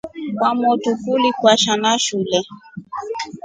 [0.37, 2.39] Kwamotru kuli kwasha na shule.